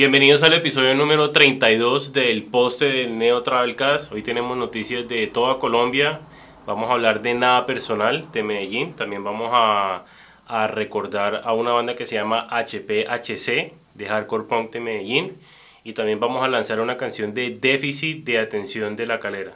[0.00, 4.10] Bienvenidos al episodio número 32 del poste del Neo Travelcast.
[4.14, 6.20] Hoy tenemos noticias de toda Colombia.
[6.66, 8.94] Vamos a hablar de nada personal de Medellín.
[8.94, 10.06] También vamos a,
[10.46, 15.36] a recordar a una banda que se llama HPHC de Hardcore Punk de Medellín.
[15.84, 19.52] Y también vamos a lanzar una canción de déficit de atención de la calera.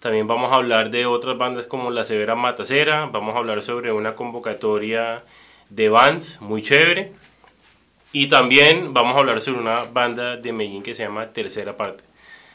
[0.00, 3.06] También vamos a hablar de otras bandas como La Severa Matacera.
[3.06, 5.24] Vamos a hablar sobre una convocatoria
[5.70, 7.12] de bands muy chévere.
[8.12, 12.04] Y también vamos a hablar sobre una banda de Medellín que se llama Tercera Parte.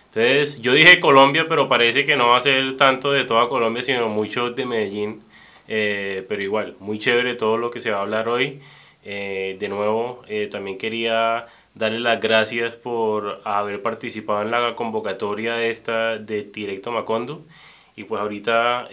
[0.07, 3.83] Entonces, yo dije Colombia, pero parece que no va a ser tanto de toda Colombia,
[3.83, 5.21] sino mucho de Medellín.
[5.67, 8.59] Eh, pero igual, muy chévere todo lo que se va a hablar hoy.
[9.05, 15.63] Eh, de nuevo, eh, también quería darle las gracias por haber participado en la convocatoria
[15.63, 17.43] esta de Directo Macondo.
[17.95, 18.89] Y pues ahorita,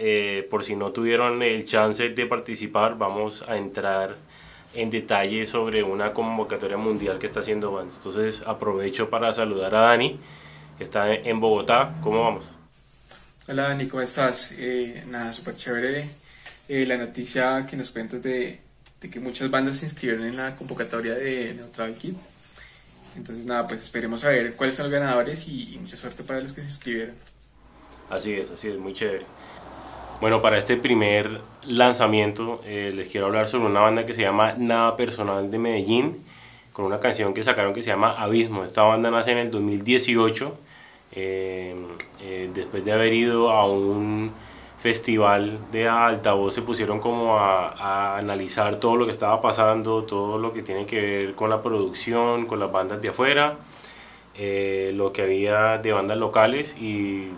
[0.49, 4.17] por si no tuvieron el chance de participar, vamos a entrar
[4.73, 7.97] en detalle sobre una convocatoria mundial que está haciendo Vans.
[7.97, 10.19] Entonces aprovecho para saludar a Dani,
[10.77, 11.95] que está en Bogotá.
[12.01, 12.51] ¿Cómo vamos?
[13.47, 14.53] Hola Dani, ¿cómo estás?
[14.57, 16.21] Eh, nada, súper chévere
[16.69, 18.61] eh, la noticia que nos cuentas de,
[19.01, 22.15] de, que muchas bandas se inscribieron en la convocatoria de Neutral Kit.
[23.17, 26.39] Entonces nada, pues esperemos a ver cuáles son los ganadores y, y mucha suerte para
[26.39, 27.15] los que se inscribieron.
[28.09, 29.25] Así es, así es, muy chévere.
[30.21, 34.53] Bueno, para este primer lanzamiento eh, les quiero hablar sobre una banda que se llama
[34.55, 36.23] Nada Personal de Medellín,
[36.73, 38.63] con una canción que sacaron que se llama Abismo.
[38.63, 40.55] Esta banda nace en el 2018,
[41.13, 41.75] eh,
[42.21, 44.31] eh, después de haber ido a un
[44.79, 50.37] festival de altavoz, se pusieron como a, a, analizar todo lo que estaba pasando, todo
[50.37, 53.57] lo que tiene que ver con la producción, con las bandas de afuera,
[54.93, 57.29] lo que había de bandas locales y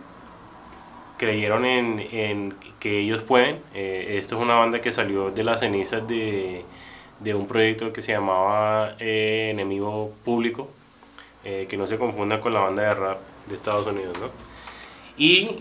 [1.23, 3.61] creyeron en, en, que ellos pueden.
[3.73, 6.65] Eh, esta es una banda que salió de las cenizas de,
[7.21, 10.69] de un proyecto que se llamaba eh, Enemigo Público,
[11.45, 14.29] eh, que no se confunda con la banda de rap de Estados Unidos, ¿no?
[15.15, 15.57] Y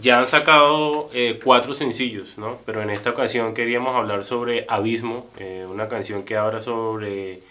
[0.00, 1.10] ya han sacado
[1.44, 2.58] cuatro sencillos, ¿no?
[2.64, 5.26] Pero en esta ocasión queríamos hablar sobre Abismo,
[5.70, 7.42] una canción que habla sobre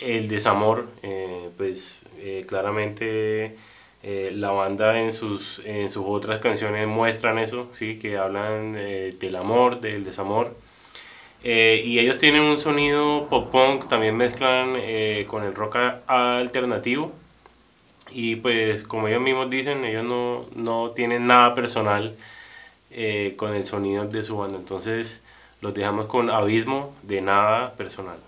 [0.00, 0.88] el desamor,
[1.58, 2.06] pues
[2.48, 3.54] claramente
[4.06, 7.98] eh, la banda en sus, en sus otras canciones muestran eso, ¿sí?
[7.98, 10.54] que hablan eh, del amor, del desamor.
[11.42, 14.74] Eh, y ellos tienen un sonido pop punk, también mezclan
[15.26, 15.76] con el rock
[16.06, 17.12] alternativo.
[18.10, 22.14] Y pues como ellos mismos dicen, ellos no, no tienen nada personal
[23.36, 24.58] con el sonido de su banda.
[24.58, 25.22] Entonces
[25.62, 28.18] los dejamos con abismo de nada personal.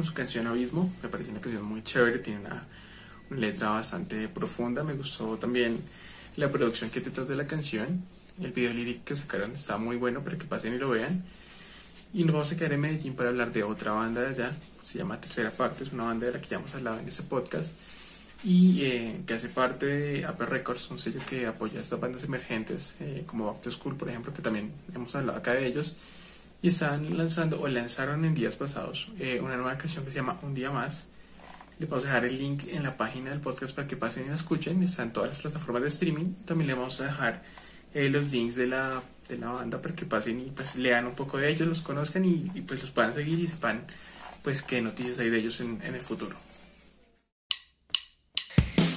[0.00, 0.90] Con su canción Abismo.
[1.02, 2.66] Me pareció una canción muy chévere, tiene una,
[3.38, 4.82] letra bastante profunda.
[4.82, 5.78] Me gustó también
[6.36, 8.02] la producción que detrás de la canción.
[8.40, 11.22] El video lírico que sacaron está muy bueno para que pasen y lo vean.
[12.14, 14.52] Y nos vamos a quedar en Medellín para hablar de otra banda de allá.
[14.80, 17.24] Se llama Tercera Parte, es una banda de la que ya hemos hablado en este
[17.24, 17.68] podcast.
[18.42, 22.24] Y eh, que hace parte de Upper Records, un sello que apoya a estas bandas
[22.24, 25.94] emergentes, eh, como Back to School, por ejemplo, que también hemos hablado acá de ellos.
[26.62, 30.38] Y están lanzando, o lanzaron en días pasados, eh, una nueva canción que se llama
[30.42, 31.04] Un Día Más.
[31.78, 34.28] Les vamos a dejar el link en la página del podcast para que pasen y
[34.28, 34.82] la escuchen.
[34.82, 36.34] Están en todas las plataformas de streaming.
[36.44, 37.42] También le vamos a dejar
[37.94, 41.38] los links de la de la banda para que pasen y pues lean un poco
[41.38, 43.84] de ellos, los conozcan y, pues los puedan seguir y sepan
[44.42, 46.36] pues qué noticias hay de ellos en el futuro.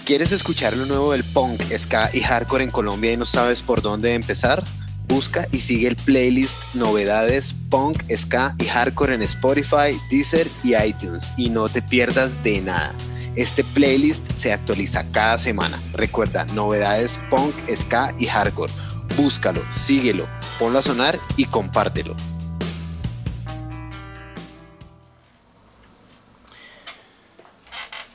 [0.06, 3.82] ¿Quieres escuchar lo nuevo del punk, ska y hardcore en Colombia y no sabes por
[3.82, 4.62] dónde empezar?
[5.08, 11.32] Busca y sigue el playlist Novedades Punk, Ska y Hardcore en Spotify, Deezer y iTunes
[11.38, 12.94] y no te pierdas de nada.
[13.36, 15.82] Este playlist se actualiza cada semana.
[15.94, 18.72] Recuerda, Novedades Punk, Ska y Hardcore
[19.16, 20.26] búscalo, síguelo,
[20.60, 22.16] ponlo a sonar y compártelo.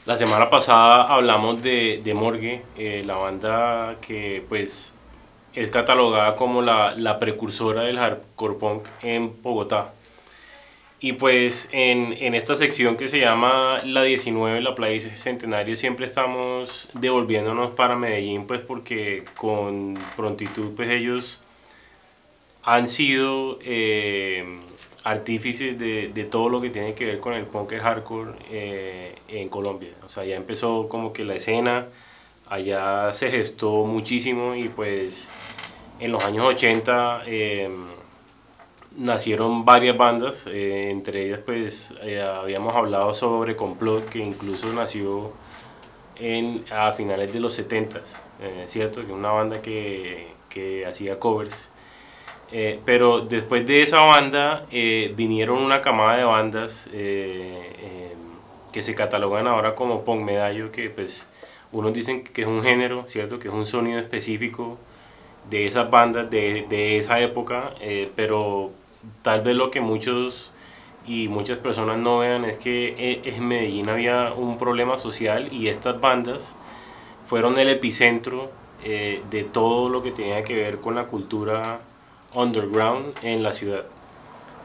[0.06, 4.94] La semana pasada hablamos de, Morgue, eh, la banda que pues
[5.58, 9.93] es catalogada como la, la precursora del hardcore punk en Bogotá.
[11.00, 16.06] Y pues en, en, esta sección que se llama La 19, la Playa Centenario, siempre
[16.06, 21.40] estamos devolviéndonos para Medellín, pues porque con prontitud pues ellos
[22.64, 24.58] han sido eh,
[25.04, 29.49] artífices de, de, todo lo que tiene que ver con el punk hardcore eh, en
[29.49, 29.90] Colombia.
[30.04, 31.87] O sea, ya empezó como que la escena,
[32.49, 35.28] allá se gestó muchísimo y pues
[36.00, 37.25] en los años 80
[38.99, 45.33] nacieron varias bandas, eh, entre ellas pues eh, habíamos hablado sobre Complot, que incluso nació
[46.17, 48.00] en, a finales de los 70,
[48.40, 49.07] eh, ¿cierto?
[49.07, 51.71] Que una banda que, que hacía covers.
[52.85, 56.88] pero después de esa banda vinieron una camada de bandas
[58.73, 61.28] que se catalogan ahora como punk medallo, que pues
[61.72, 63.38] unos dicen que es un género, ¿cierto?
[63.38, 64.78] Que es un sonido específico
[65.50, 67.72] de esas bandas de, de esa época,
[68.16, 68.70] pero
[69.22, 70.50] tal vez lo que muchos
[71.08, 75.68] y muchas personas no vean es que eh, en Medellín había un problema social y
[75.68, 76.54] estas bandas
[77.26, 78.50] fueron el epicentro
[78.84, 81.80] eh, de todo lo que tenía que ver con la cultura
[82.34, 83.84] underground en la ciudad.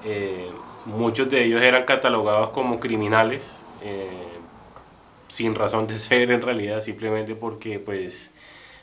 [0.03, 0.49] Eh,
[0.85, 3.63] muchos de ellos eran catalogados como criminales,
[5.33, 8.31] sin razón de ser en realidad, simplemente porque pues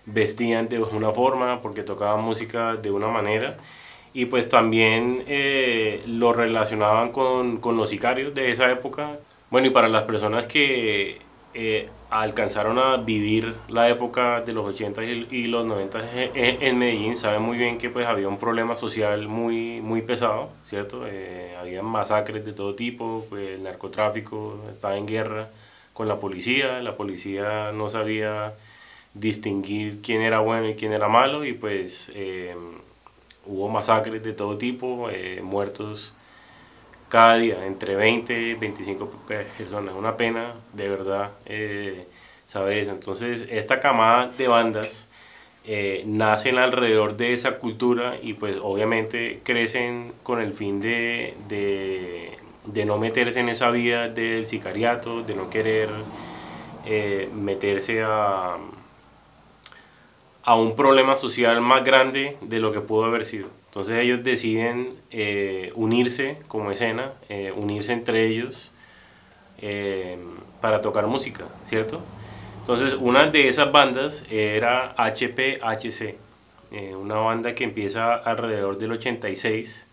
[0.07, 3.57] vestían de una forma, porque tocaban música de una manera
[4.13, 9.19] y pues también eh, lo relacionaban con, con, los sicarios de esa época.
[9.51, 11.21] Bueno, y para las personas que
[11.55, 16.01] eh, alcanzaron a vivir la época de los 80 y, los 90
[16.35, 21.05] en, Medellín, saben muy bien que pues había un problema social muy, muy pesado, ¿cierto?
[21.07, 25.49] Eh, masacres de todo tipo, pues narcotráfico estaba en guerra
[25.93, 28.55] con la policía, la policía no sabía
[29.15, 32.11] distinguir quién era bueno y quién era malo y pues
[33.47, 36.15] hubo masacres de todo tipo, eh, muertos
[37.09, 39.11] cada día, entre 20 y 25
[39.59, 39.95] personas.
[39.97, 42.07] Una pena, de verdad, eh,
[42.47, 42.93] saber eso.
[42.93, 45.09] Entonces, esta camada de bandas
[45.65, 52.37] eh, nacen alrededor de esa cultura y pues obviamente crecen con el fin de, de,
[52.67, 55.89] de no meterse en esa vida del sicariato, de no querer
[56.87, 58.57] eh, meterse a
[60.43, 63.49] a un problema social más grande de lo que pudo haber sido.
[63.67, 68.73] Entonces ellos deciden eh, unirse como escena, eh, unirse entre ellos
[70.63, 72.01] para tocar música, ¿cierto?
[72.61, 76.17] Entonces una de esas bandas era HPHC,
[76.99, 79.90] una banda que empieza alrededor del 86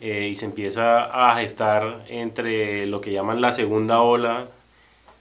[0.00, 4.46] y se empieza a gestar entre lo que llaman la segunda ola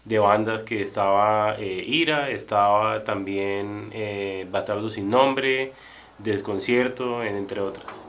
[0.07, 5.73] de bandas que estaba eh, Ira, estaba también eh, Bastardo sin nombre,
[6.17, 8.05] Desconcierto, entre otras.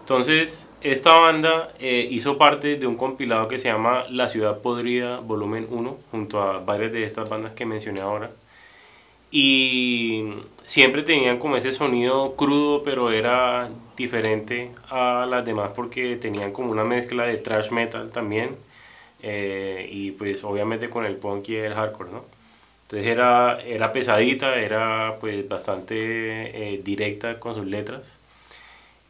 [0.00, 5.20] Entonces, esta banda eh, hizo parte de un compilado que se llama La Ciudad Podrida
[5.20, 8.30] Volumen 1, junto a varias de estas bandas que mencioné ahora.
[9.30, 10.24] Y
[10.64, 16.70] siempre tenían como ese sonido crudo, pero era diferente a las demás porque tenían como
[16.70, 18.56] una mezcla de thrash metal también
[19.22, 22.24] eh, y pues obviamente con el punk y el hardcore, ¿no?
[22.90, 25.94] Entonces era, era pesadita, era pues bastante
[26.74, 28.18] eh, directa con sus letras.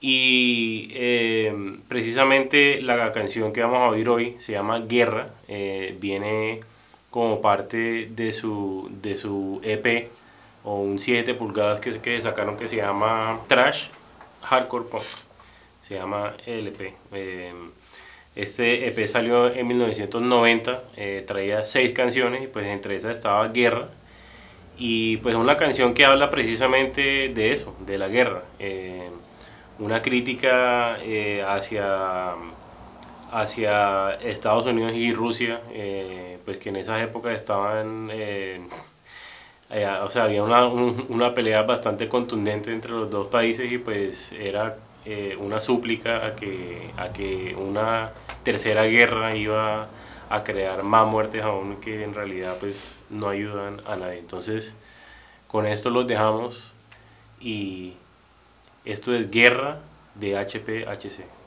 [0.03, 6.61] Y eh, precisamente la canción que vamos a oír hoy se llama Guerra, eh, viene
[7.11, 10.09] como parte de su, de su EP
[10.65, 13.89] o un 7 pulgadas que, que sacaron que se llama Trash
[14.43, 15.03] Hardcore Punk,
[15.83, 16.95] se llama LP.
[17.13, 17.53] Eh,
[18.37, 20.83] este EP salió en 1990,
[21.27, 23.89] traía seis canciones y pues entre esas estaba Guerra.
[24.79, 28.45] Y pues una canción que habla precisamente de eso, de la guerra.
[29.81, 32.35] Una crítica eh, hacia,
[33.31, 38.61] hacia Estados Unidos y Rusia, eh, pues que en esas épocas estaban, eh,
[40.03, 44.77] o sea, había una, una, pelea bastante contundente entre los dos países y pues era
[45.39, 48.11] una súplica a que, a que una
[48.43, 49.89] tercera guerra iba
[50.31, 54.19] a crear más muertes aún que en realidad pues no ayudan a nadie.
[54.19, 54.77] Entonces,
[55.49, 56.73] con esto los dejamos
[57.41, 57.95] y
[58.85, 59.81] esto es Guerra
[60.15, 61.40] de HPHC.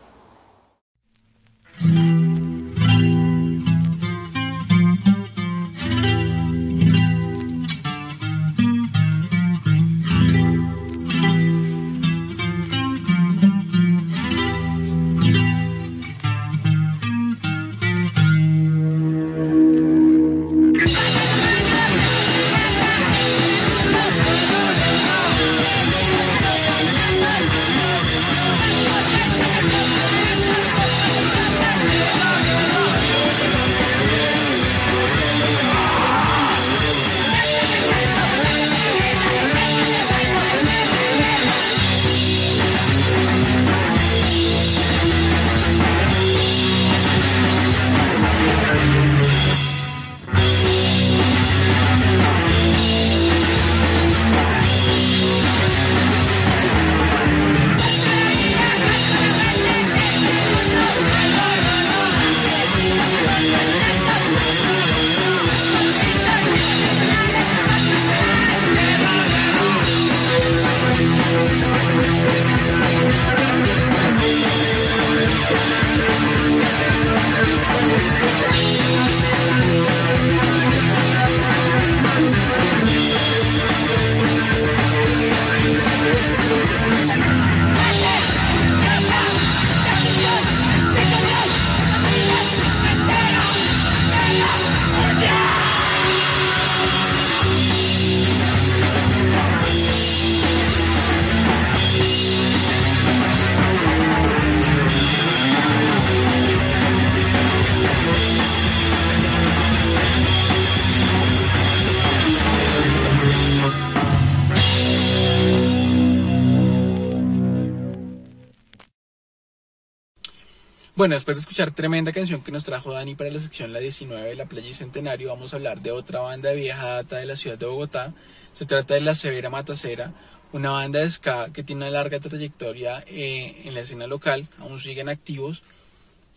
[121.04, 124.26] Bueno, después de escuchar tremenda canción que nos trajo Dani para la sección La 19
[124.26, 127.26] de la Playa y Centenario, vamos a hablar de otra banda de vieja data de
[127.26, 128.14] la ciudad de Bogotá.
[128.54, 130.14] Se trata de La Severa Matacera,
[130.54, 134.80] una banda de ska que tiene una larga trayectoria eh, en la escena local, aún
[134.80, 135.64] siguen activos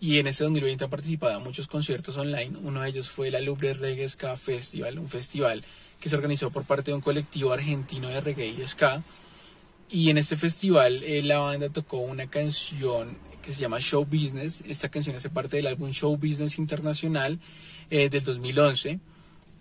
[0.01, 2.59] y en este 2020 han participado en muchos conciertos online.
[2.61, 5.63] Uno de ellos fue la Lubre Reggae Ska Festival, un festival
[6.01, 9.05] que se organizó por parte de un colectivo argentino de reggae y ska.
[9.89, 14.65] Y en este festival eh, la banda tocó una canción que se llama Show Business.
[14.67, 17.39] Esta canción hace parte del álbum Show Business Internacional
[17.91, 18.99] eh, del 2011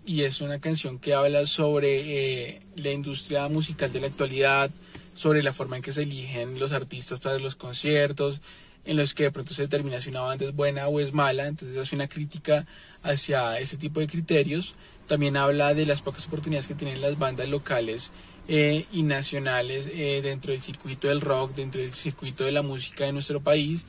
[0.04, 4.70] y es una canción que habla sobre eh, la industria musical de la actualidad,
[5.14, 8.40] sobre la forma en que se eligen los artistas para los conciertos,
[8.84, 11.46] en los que de pronto se determina si una banda es buena o es mala,
[11.46, 12.66] entonces hace una crítica
[13.04, 14.74] hacia ese tipo de criterios.
[15.06, 18.10] También habla de las pocas oportunidades que tienen las bandas locales
[18.48, 23.04] eh, y nacionales eh, dentro del circuito del rock, dentro del circuito de la música
[23.04, 23.84] de nuestro país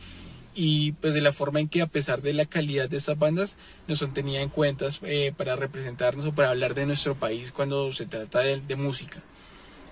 [0.55, 3.55] y pues de la forma en que a pesar de la calidad de estas bandas
[3.87, 7.91] no son tenidas en cuenta eh, para representarnos o para hablar de nuestro país cuando
[7.91, 9.21] se trata de, de música.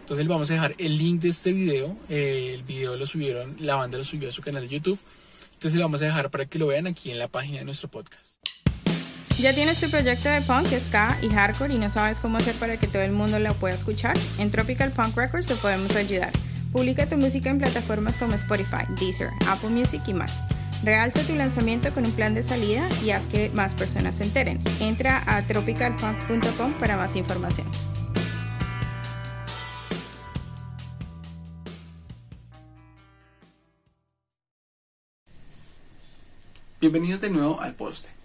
[0.02, 3.98] Entonces vamos a dejar el link de este video, el video lo subieron, la banda
[3.98, 5.00] lo subió a su canal de YouTube,
[5.54, 7.90] entonces lo vamos a dejar para que lo vean aquí en la página de nuestro
[7.90, 8.35] podcast.
[9.38, 12.78] ¿Ya tienes tu proyecto de punk, ska y hardcore y no sabes cómo hacer para
[12.78, 14.18] que todo el mundo lo pueda escuchar?
[14.40, 16.32] En Tropical Punk Records te podemos ayudar.
[16.72, 20.42] Publica tu música en plataformas como Spotify, Deezer, Apple Music y más.
[20.86, 24.64] Realza tu lanzamiento con un plan de salida y haz que más personas se enteren.
[24.80, 27.68] Entra a tropicalpunk.com para más información.
[36.80, 38.25] Bienvenidos de nuevo al poste.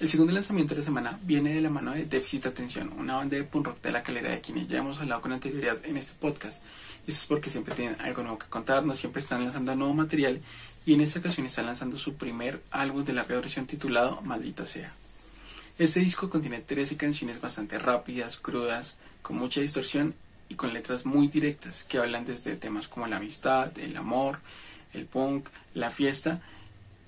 [0.00, 3.36] El segundo lanzamiento de la semana viene de la mano de Déficit Atención, una banda
[3.36, 6.16] de punk rock de la calera de quienes ya hemos hablado con anterioridad en este
[6.20, 6.62] podcast.
[7.04, 10.40] Y es porque siempre tienen algo nuevo que contarnos, siempre están lanzando nuevo material
[10.86, 14.94] y en esta ocasión están lanzando su primer álbum de larga duración titulado Maldita Sea.
[15.80, 20.14] Este disco contiene 13 canciones bastante rápidas, crudas, con mucha distorsión
[20.48, 24.38] y con letras muy directas que hablan desde temas como la amistad, el amor,
[24.92, 26.40] el punk, la fiesta,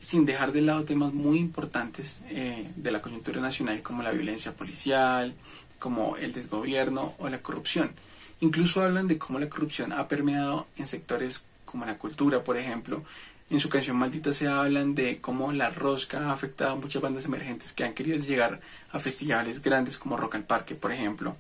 [0.01, 4.53] sin dejar de lado temas muy importantes eh, de la coyuntura nacional como la violencia
[4.53, 5.35] policial,
[5.79, 7.93] como el desgobierno o la corrupción.
[8.41, 13.05] Incluso hablan de cómo la corrupción ha permeado en sectores como la cultura, por ejemplo.
[13.51, 17.27] En su canción Maldita se hablan de cómo la rosca ha afectado a muchas bandas
[17.27, 18.61] emergentes que han querido llegar
[18.93, 21.37] a festivales grandes como Rock al Parque, por ejemplo.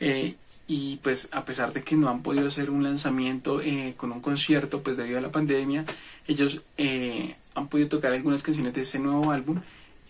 [0.00, 0.34] Eh,
[0.66, 4.20] y pues a pesar de que no han podido hacer un lanzamiento eh, con un
[4.20, 5.84] concierto pues debido a la pandemia
[6.26, 9.60] ellos eh, han podido tocar algunas canciones de este nuevo álbum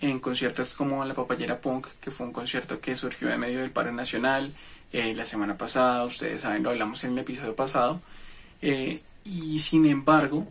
[0.03, 3.71] en conciertos como la Papayera Punk que fue un concierto que surgió en medio del
[3.71, 4.53] paro nacional
[4.93, 8.01] eh, la semana pasada ustedes saben lo hablamos en el episodio pasado
[8.61, 10.47] y sin embargo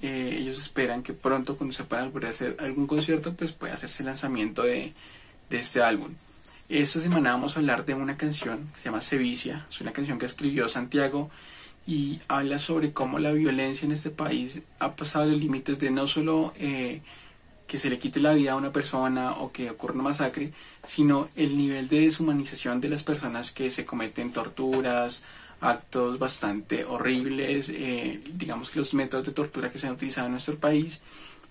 [0.00, 4.02] ellos esperan que pronto cuando se puedan volver a hacer algún concierto pues pueda hacerse
[4.02, 4.94] el lanzamiento de,
[5.50, 6.14] de este álbum
[6.68, 9.64] esta semana vamos a hablar de una canción que se llama Sevicia.
[9.70, 11.30] Es una canción que escribió Santiago
[11.86, 16.06] y habla sobre cómo la violencia en este país ha pasado los límites de no
[16.06, 17.00] solo eh,
[17.66, 20.52] que se le quite la vida a una persona o que ocurra una masacre,
[20.86, 25.22] sino el nivel de deshumanización de las personas que se cometen torturas,
[25.60, 27.68] actos bastante horribles.
[27.68, 31.00] Eh, digamos que los métodos de tortura que se han utilizado en nuestro país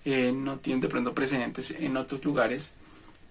[0.04, 2.72] eh, no tienen de pronto precedentes en otros lugares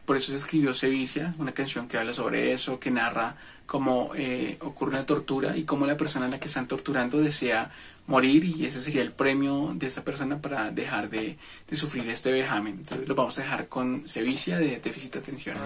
[0.06, 4.58] por eso se escribió Sevilla, una canción que habla sobre eso, que narra cómo eh,
[4.62, 7.72] ocurre una tortura y cómo la persona a la que están torturando desea
[8.08, 11.38] morir y ese sería el premio de esa persona para dejar de,
[11.68, 12.76] de sufrir este vejamen.
[12.78, 15.58] Entonces lo vamos a dejar con Sevilla de déficit de atención.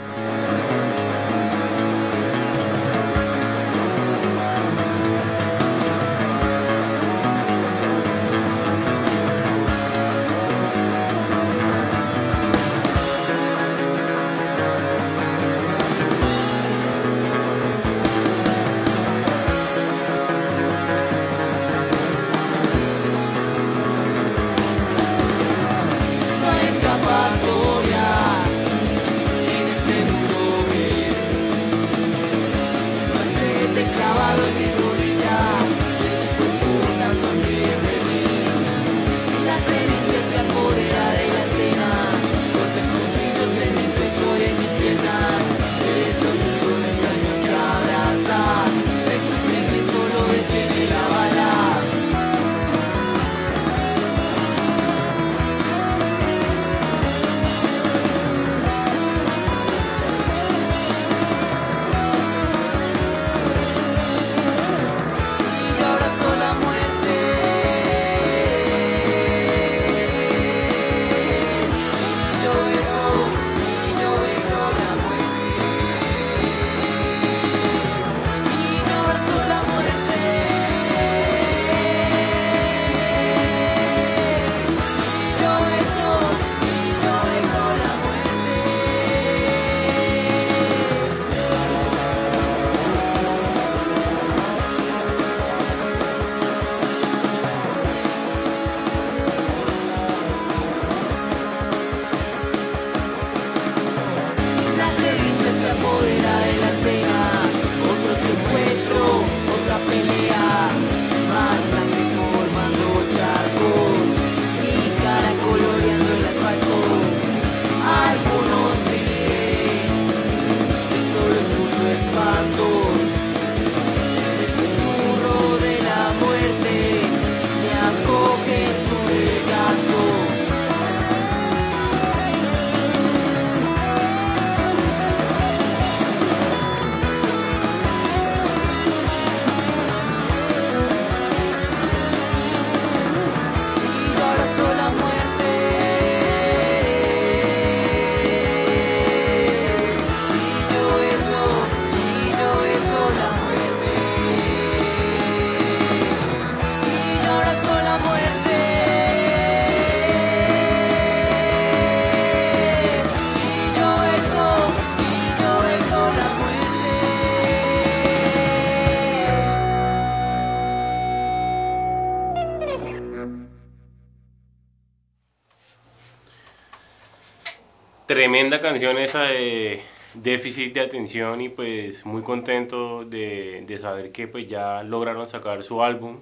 [178.30, 179.82] Tremenda canción esa de
[180.14, 185.64] déficit de atención y pues muy contento de, de saber que pues ya lograron sacar
[185.64, 186.20] su álbum.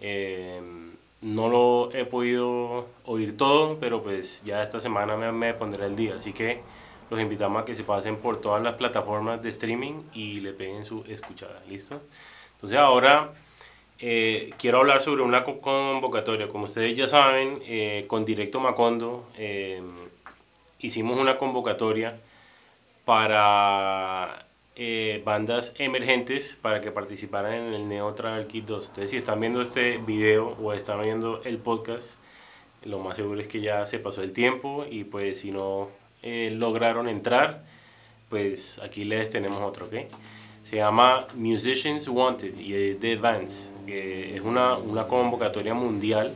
[0.00, 0.60] Eh,
[1.20, 5.94] no lo he podido oír todo, pero pues ya esta semana me, me pondré el
[5.94, 6.62] día, así que
[7.10, 10.84] los invitamos a que se pasen por todas las plataformas de streaming y le peguen
[10.84, 12.00] su escuchada, ¿listo?
[12.54, 13.34] Entonces ahora
[14.00, 19.28] eh, quiero hablar sobre una convocatoria, como ustedes ya saben, eh, con Directo Macondo
[20.86, 22.16] hicimos una convocatoria
[23.04, 24.46] para
[24.76, 28.88] eh, bandas emergentes para que participaran en el Neo Travel Kit 2.
[28.88, 32.18] Entonces, si están viendo este video o están viendo el podcast,
[32.84, 35.88] lo más seguro es que ya se pasó el tiempo y pues si no
[36.22, 37.64] eh, lograron entrar,
[38.28, 39.94] pues aquí les tenemos otro, ¿ok?
[40.62, 46.32] Se llama Musicians Wanted y es de Vance, que es una, una convocatoria mundial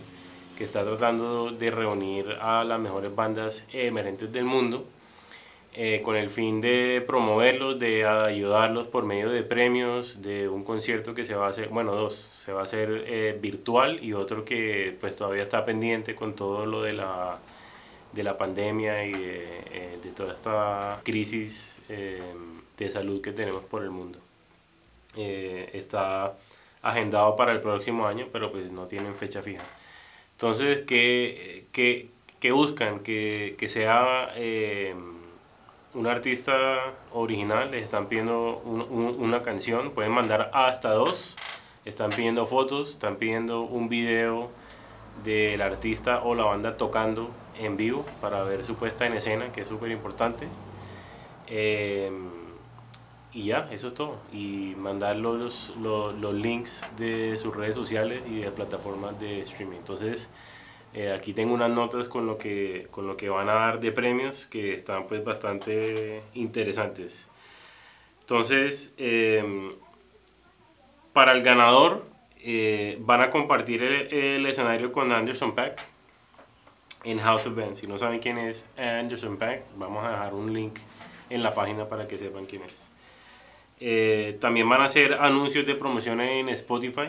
[0.61, 4.85] que está tratando de reunir a las mejores bandas emergentes del mundo
[5.73, 11.15] eh, con el fin de promoverlos, de ayudarlos por medio de premios, de un concierto
[11.15, 14.45] que se va a hacer, bueno, dos, se va a hacer eh, virtual y otro
[14.45, 17.39] que pues todavía está pendiente con todo lo de la,
[18.13, 23.91] de la pandemia y de, eh, toda esta crisis de salud que tenemos por el
[23.91, 24.19] mundo.
[25.17, 26.35] está
[26.83, 29.65] agendado para el próximo año, pero pues no tienen fecha fija.
[30.41, 32.09] Entonces, ¿qué, qué,
[32.41, 33.01] qué buscan?
[33.01, 34.33] Que, que sea
[35.93, 41.37] un artista original, les están pidiendo una canción, pueden mandar hasta dos,
[41.85, 44.49] están pidiendo fotos, están pidiendo un video
[45.25, 49.61] del artista o la banda tocando en vivo para ver su puesta en escena, que
[49.61, 50.49] es súper importante.
[51.49, 52.40] Em,
[53.33, 54.19] y ya, eso es todo.
[54.33, 59.79] Y mandar los, los, los links de sus redes sociales y de plataformas de streaming.
[59.79, 60.31] Entonces,
[60.93, 63.93] eh, aquí tengo unas notas con lo, que, con lo que van a dar de
[63.93, 67.29] premios que están pues bastante interesantes.
[68.21, 69.75] Entonces, em,
[71.13, 72.05] para el ganador
[72.43, 75.81] eh, van a compartir el, escenario con Anderson Pack
[77.05, 77.79] en House of Bands.
[77.81, 80.79] Si no saben quién es Anderson Pack, vamos a dejar un link
[81.29, 82.91] en la página para que sepan quién es.
[83.81, 87.09] Eh, también van a hacer anuncios de promoción en Spotify.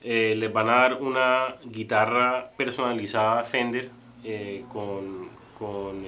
[0.00, 3.90] Eh, les van a dar una guitarra personalizada Fender
[4.22, 6.04] eh, con, con,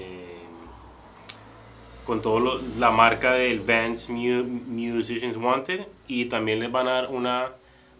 [2.07, 5.87] con todo la marca del Vans Musicians Wanted.
[6.07, 7.53] Y también les van a dar una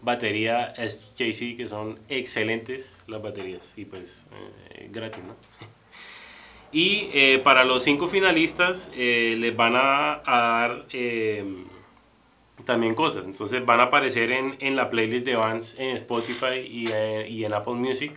[0.03, 3.75] batería SJC que son excelentes las baterías.
[3.77, 4.27] Y pues
[4.91, 5.35] gratis ¿no?
[6.73, 10.87] y para los cinco finalistas les van a, dar
[12.65, 13.27] también cosas.
[13.27, 17.75] Entonces van a aparecer en, en la playlist de Vance en Spotify y, en, Apple
[17.75, 18.13] Music.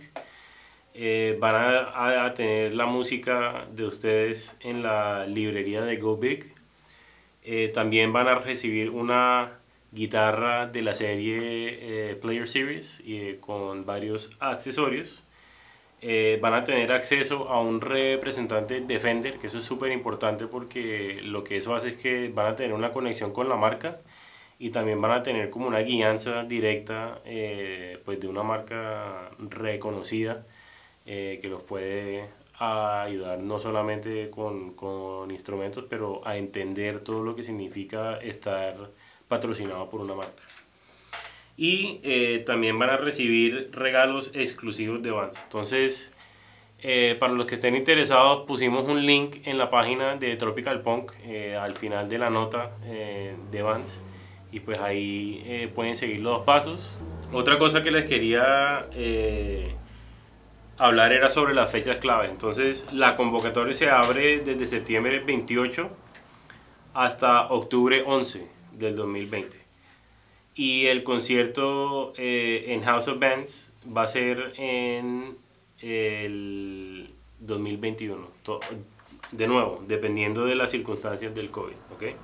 [0.94, 6.54] Eh, van a, a, tener la música de ustedes en la librería de Go Big.
[7.42, 9.58] Eh, también van a recibir una
[9.92, 13.02] guitarra de la serie eh, Player Series
[13.40, 15.22] con varios accesorios.
[16.40, 21.42] Van a tener acceso a un representante Defender, que eso es súper importante porque lo
[21.44, 24.00] que eso hace es que van a tener una conexión con la marca
[24.58, 30.46] y también van a tener como una guianza directa eh, pues de una marca reconocida
[31.06, 37.34] eh, que los puede ayudar no solamente con, con, instrumentos pero a entender todo lo
[37.34, 38.90] que significa estar
[39.28, 40.42] patrocinado por una marca
[41.56, 46.12] y eh, también van a recibir regalos exclusivos de Vans entonces
[47.18, 51.12] para los que estén interesados pusimos un link en la página de Tropical Punk
[51.58, 54.02] al final de la nota de Vans
[54.54, 56.96] y pues ahí eh, pueden seguir los pasos.
[57.32, 59.74] Otra cosa que les quería eh,
[60.78, 62.28] hablar era sobre las fechas clave.
[62.28, 65.90] Entonces la convocatoria se abre desde septiembre 28
[66.94, 69.63] hasta octubre 11 del 2020.
[70.54, 75.36] Y el concierto eh, en House of Bands va a ser en
[75.80, 78.28] el 2021.
[79.32, 81.74] De nuevo, dependiendo de las circunstancias del COVID.
[81.94, 82.14] ¿okay?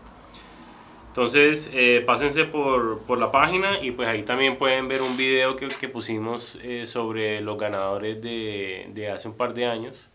[1.10, 5.56] Entonces, eh, pásense por, por, la página y pues ahí también pueden ver un video
[5.56, 10.08] que, que pusimos eh, sobre los ganadores de, de, hace un par de años.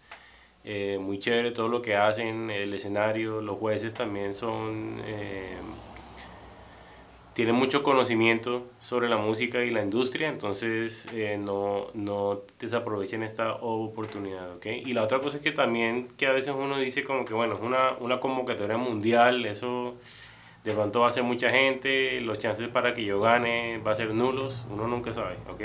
[0.64, 5.02] Eh, muy chévere todo lo que hacen, el escenario, los jueces también son...
[7.36, 11.06] tienen mucho conocimiento sobre la música y la industria, entonces
[11.40, 14.68] no, no desaprovechen esta oportunidad, ¿ok?
[14.86, 17.56] Y la otra cosa es que también que a veces uno dice como que, bueno,
[17.56, 19.96] es una, una convocatoria mundial, eso
[20.64, 23.96] de pronto va a ser mucha gente, los chances para que yo gane va a
[23.96, 25.62] ser nulos, uno nunca sabe, ¿ok?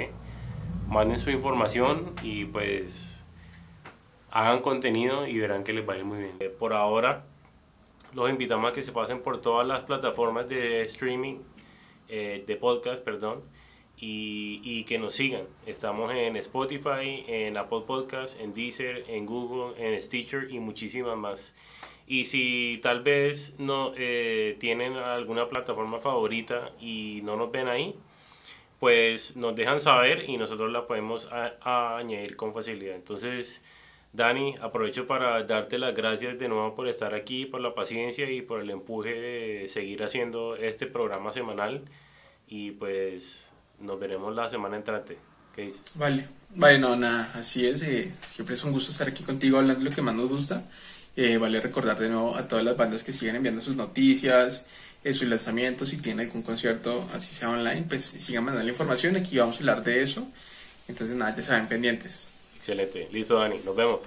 [0.89, 3.25] Manden su información y pues
[4.33, 6.33] hagan contenido y verán que les va a ir muy bien.
[6.41, 7.27] Eh, por ahora,
[8.13, 11.39] los invitamos a que se pasen por todas las plataformas de streaming,
[12.11, 13.43] eh, de podcast, perdón,
[13.97, 15.47] y, y, que nos sigan.
[15.67, 21.55] Estamos en Spotify, en Apple Podcast, en Deezer, en Google, en Stitcher y muchísimas más.
[22.11, 27.95] Y si tal vez no eh, tienen alguna plataforma favorita y no nos ven ahí,
[28.81, 31.29] pues nos dejan saber y nosotros la podemos
[31.61, 32.97] añadir con facilidad.
[32.97, 33.65] Entonces,
[34.13, 38.43] Dani, aprovecho para darte las gracias de nuevo por estar aquí, por la paciencia y
[38.43, 41.85] por el empuje de seguir haciendo este programa semanal.
[42.49, 45.17] Y pues nos veremos la semana entrante.
[45.55, 45.93] ¿Qué dices?
[45.95, 47.83] Vale, vale, no, nada, así es.
[47.83, 50.65] Eh, siempre es un gusto estar aquí contigo hablando de lo que más nos gusta.
[51.17, 54.67] Eh, vale recordar de nuevo a todas las bandas que siguen enviando sus noticias,
[55.05, 59.17] eh, sus lanzamientos, si tienen algún concierto, así sea online, pues sigan mandando la información.
[59.17, 60.27] Aquí vamos a hablar de eso.
[60.89, 62.30] Entonces, nada, ya saben, pendientes.
[62.61, 63.09] Excelente.
[63.11, 63.59] Listo, Dani.
[63.65, 64.01] Nos vemos.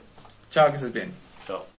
[0.51, 1.11] Chao, que estés bien.
[1.47, 1.72] Chao.